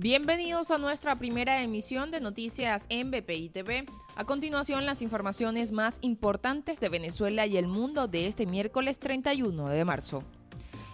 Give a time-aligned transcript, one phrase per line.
[0.00, 3.84] Bienvenidos a nuestra primera emisión de noticias en BPI TV.
[4.14, 9.70] A continuación, las informaciones más importantes de Venezuela y el mundo de este miércoles 31
[9.70, 10.22] de marzo.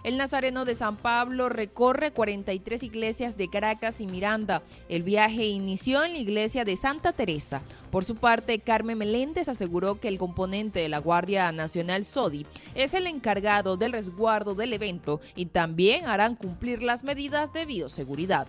[0.03, 4.63] El Nazareno de San Pablo recorre 43 iglesias de Caracas y Miranda.
[4.89, 7.61] El viaje inició en la iglesia de Santa Teresa.
[7.91, 12.95] Por su parte, Carmen Meléndez aseguró que el componente de la Guardia Nacional SODI es
[12.95, 18.47] el encargado del resguardo del evento y también harán cumplir las medidas de bioseguridad.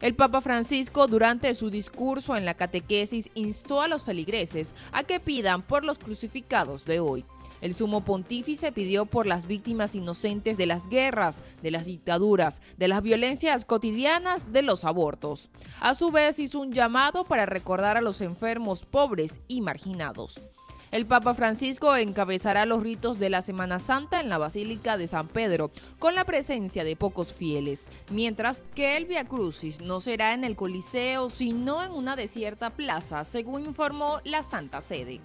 [0.00, 5.20] El Papa Francisco, durante su discurso en la catequesis, instó a los feligreses a que
[5.20, 7.24] pidan por los crucificados de hoy.
[7.62, 12.88] El sumo pontífice pidió por las víctimas inocentes de las guerras, de las dictaduras, de
[12.88, 15.48] las violencias cotidianas, de los abortos.
[15.80, 20.42] A su vez hizo un llamado para recordar a los enfermos pobres y marginados.
[20.92, 25.26] El Papa Francisco encabezará los ritos de la Semana Santa en la Basílica de San
[25.26, 30.44] Pedro, con la presencia de pocos fieles, mientras que el Via Crucis no será en
[30.44, 35.20] el Coliseo, sino en una desierta plaza, según informó la Santa Sede.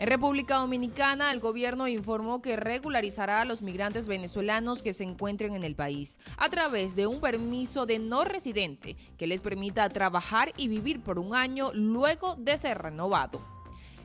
[0.00, 5.54] En República Dominicana, el gobierno informó que regularizará a los migrantes venezolanos que se encuentren
[5.54, 10.54] en el país a través de un permiso de no residente que les permita trabajar
[10.56, 13.59] y vivir por un año luego de ser renovado.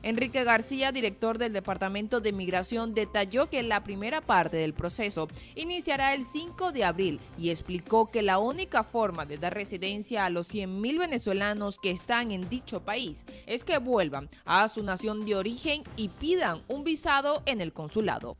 [0.06, 5.26] Enrique García, director del Departamento de Migración, detalló que la primera parte del proceso
[5.56, 10.30] iniciará el 5 de abril y explicó que la única forma de dar residencia a
[10.30, 15.34] los 100.000 venezolanos que están en dicho país es que vuelvan a su nación de
[15.34, 18.36] origen y pidan un visado en el consulado.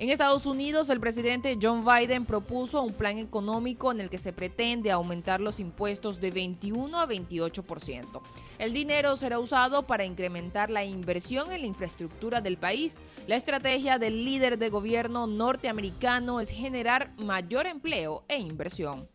[0.00, 4.32] En Estados Unidos, el presidente John Biden propuso un plan económico en el que se
[4.32, 8.22] pretende aumentar los impuestos de 21 a 28%.
[8.60, 12.96] El dinero será usado para incrementar la inversión en la infraestructura del país.
[13.26, 19.08] La estrategia del líder de gobierno norteamericano es generar mayor empleo e inversión.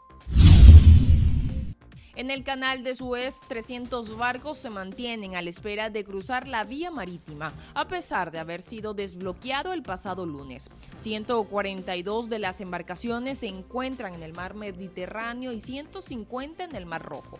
[2.16, 6.64] En el canal de Suez, 300 barcos se mantienen a la espera de cruzar la
[6.64, 10.70] vía marítima, a pesar de haber sido desbloqueado el pasado lunes.
[11.02, 17.02] 142 de las embarcaciones se encuentran en el mar Mediterráneo y 150 en el mar
[17.02, 17.40] Rojo.